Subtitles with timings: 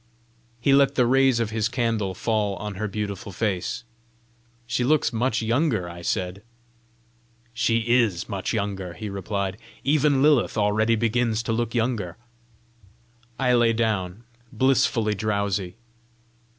[0.59, 3.83] He let the rays of his candle fall on her beautiful face.
[4.65, 6.41] "She looks much younger!" I said.
[7.53, 9.57] "She IS much younger," he replied.
[9.83, 12.17] "Even Lilith already begins to look younger!"
[13.37, 15.75] I lay down, blissfully drowsy.